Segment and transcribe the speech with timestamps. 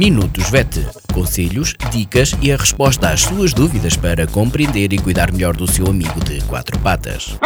[0.00, 0.80] Minutos VET.
[1.12, 5.86] Conselhos, dicas e a resposta às suas dúvidas para compreender e cuidar melhor do seu
[5.88, 7.38] amigo de quatro patas.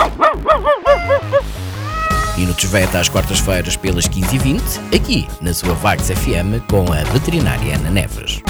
[2.39, 7.91] Minutos VET às quartas-feiras pelas 15h20, aqui na sua Vagos FM com a veterinária Ana
[7.91, 8.41] Neves.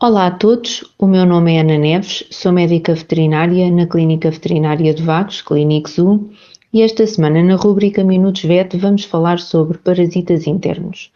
[0.00, 4.94] Olá a todos, o meu nome é Ana Neves, sou médica veterinária na Clínica Veterinária
[4.94, 6.30] de Vagos, Clinic Zoo,
[6.72, 11.10] e esta semana na rubrica Minutos VET vamos falar sobre parasitas internos.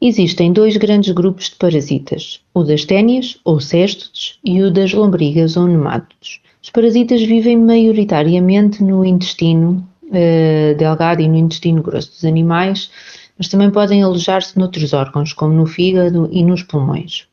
[0.00, 5.56] Existem dois grandes grupos de parasitas, o das ténias, ou céstodes, e o das lombrigas,
[5.56, 6.40] ou nemátodos.
[6.62, 12.90] Os parasitas vivem maioritariamente no intestino uh, delgado e no intestino grosso dos animais,
[13.38, 17.26] mas também podem alojar-se noutros órgãos, como no fígado e nos pulmões.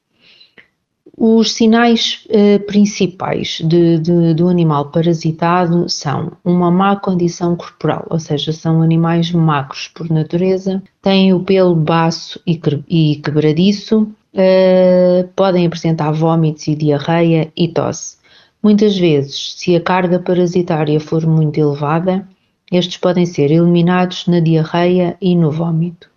[1.18, 8.18] Os sinais eh, principais de, de, do animal parasitado são uma má condição corporal, ou
[8.18, 15.68] seja, são animais magros por natureza, têm o pelo baço e, e quebradiço, eh, podem
[15.68, 18.18] apresentar vômitos e diarreia e tosse.
[18.64, 22.28] Muitas vezes, se a carga parasitária for muito elevada,
[22.72, 26.10] estes podem ser eliminados na diarreia e no vômito.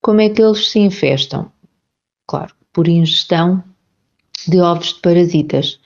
[0.00, 1.50] Como é que eles se infestam?
[2.28, 3.62] Claro, por ingestão
[4.48, 5.78] de ovos de parasitas.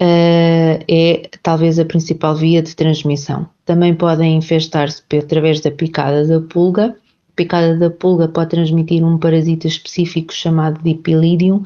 [0.00, 3.46] Uh, é talvez a principal via de transmissão.
[3.64, 6.96] Também podem infestar-se através da picada da pulga.
[7.32, 11.62] A picada da pulga pode transmitir um parasita específico chamado Dipilidium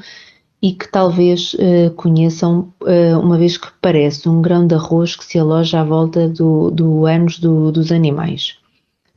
[0.60, 5.24] e que talvez uh, conheçam, uh, uma vez que parece um grão de arroz que
[5.24, 8.58] se aloja à volta do, do ânus do, dos animais.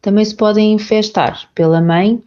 [0.01, 2.21] Também se podem infestar pela mãe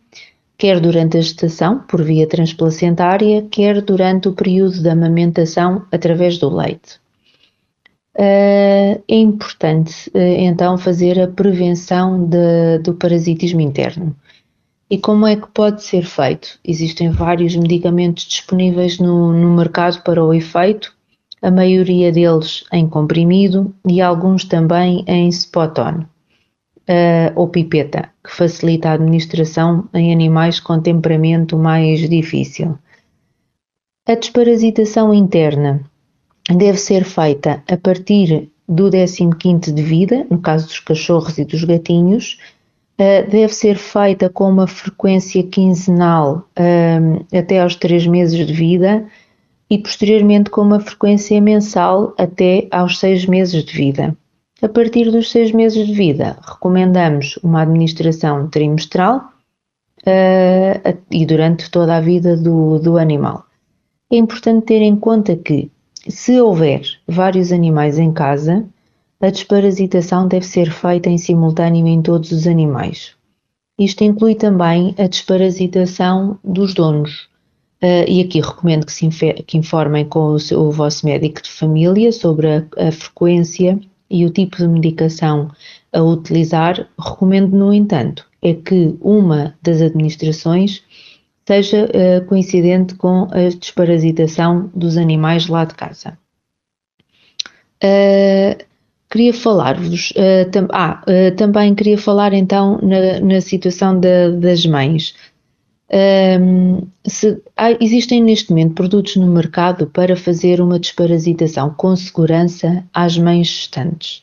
[0.56, 6.55] quer durante a gestação, por via transplacentária, quer durante o período de amamentação através do
[6.55, 7.00] leite.
[8.14, 14.14] Uh, é importante uh, então fazer a prevenção de, do parasitismo interno.
[14.91, 16.59] E como é que pode ser feito?
[16.62, 20.92] Existem vários medicamentos disponíveis no, no mercado para o efeito,
[21.41, 26.05] a maioria deles em comprimido e alguns também em spot-on
[26.92, 32.78] uh, ou pipeta, que facilita a administração em animais com temperamento mais difícil.
[34.06, 35.81] A desparasitação interna
[36.48, 41.64] deve ser feita a partir do 15 de vida, no caso dos cachorros e dos
[41.64, 42.38] gatinhos,
[42.98, 46.48] deve ser feita com uma frequência quinzenal
[47.32, 49.06] até aos 3 meses de vida
[49.69, 54.16] e posteriormente com uma frequência mensal até aos 6 meses de vida.
[54.62, 59.33] A partir dos seis meses de vida, recomendamos uma administração trimestral
[60.06, 63.45] uh, e durante toda a vida do, do animal.
[64.09, 65.69] É importante ter em conta que,
[66.09, 68.65] se houver vários animais em casa,
[69.21, 73.17] a desparasitação deve ser feita em simultâneo em todos os animais.
[73.77, 77.29] Isto inclui também a desparasitação dos donos.
[77.83, 79.09] Uh, e aqui recomendo que, se
[79.44, 83.81] que informem com o, seu, o, vosso médico de família sobre a, a frequência
[84.12, 85.50] e o tipo de medicação
[85.93, 90.83] a utilizar, recomendo, no entanto, é que uma das administrações
[91.47, 96.19] seja uh, coincidente com a desparasitação dos animais lá de casa.
[97.83, 98.62] Uh,
[99.11, 101.03] queria falar-vos, uh, tam ah,
[101.37, 105.15] também queria falar então na, na situação das mães.
[105.94, 112.82] Um, se, há, existem neste momento produtos no mercado para fazer uma desparasitação com segurança
[112.94, 114.22] às mães gestantes.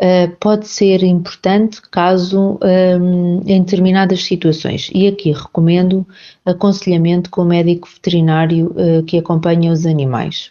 [0.00, 2.58] Uh, pode ser importante caso
[3.00, 6.06] um, em determinadas situações e aqui recomendo
[6.44, 10.50] aconselhamento com o médico veterinário uh, que acompanha os animais.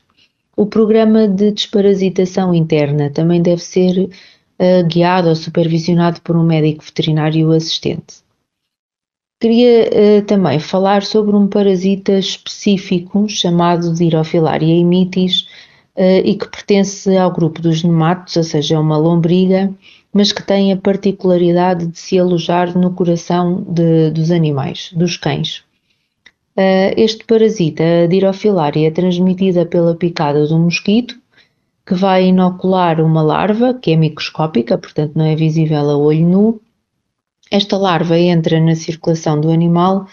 [0.55, 6.83] O programa de desparasitação interna também deve ser uh, guiado ou supervisionado por um médico
[6.83, 8.21] veterinário assistente.
[9.41, 15.47] Queria uh, também falar sobre um parasita específico chamado Dirofilaria imitis
[15.97, 19.73] uh, e que pertence ao grupo dos nematos, ou seja, é uma lombriga,
[20.13, 25.63] mas que tem a particularidade de se alojar no coração de, dos animais, dos cães.
[26.55, 31.15] Uh, este parasita, a Dirofilaria, é transmitida pela picada um mosquito
[31.83, 36.61] que vai inocular uma larva, que é microscópica, portanto não é visível a olho nu,
[37.51, 40.07] esta larva entra na circulação do animal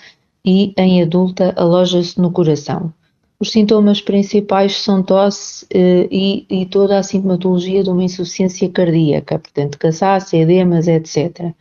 [0.44, 2.93] e, em adulta, aloja-se no coração.
[3.40, 9.38] Os sintomas principais são tosse eh, e, e, toda a sintomatologia de uma insuficiência cardíaca,
[9.38, 11.52] portanto, cansaço, edemas, etc.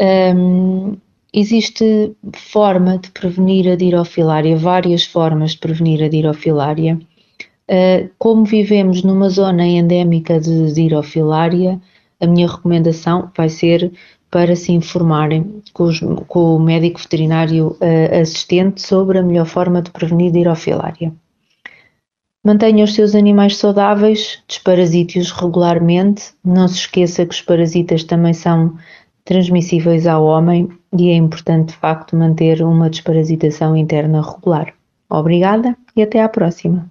[0.00, 0.96] Um,
[1.32, 7.00] existe forma de prevenir a dirofilária, várias formas de prevenir a dirofilária.
[7.68, 11.80] Uh, como vivemos numa zona endémica de dirofilária,
[12.20, 13.92] a minha recomendação vai ser
[14.32, 19.82] para se informarem com, os, com o médico veterinário uh, assistente sobre a melhor forma
[19.82, 21.12] de prevenir dirofilária.
[22.42, 26.32] Mantenha os seus animais saudáveis, desparasite-os regularmente.
[26.42, 28.74] Não se esqueça que os parasitas também são
[29.22, 30.68] transmissíveis ao homem
[30.98, 34.72] e é importante, de facto, manter uma desparasitação interna regular.
[35.10, 36.90] Obrigada e até à próxima.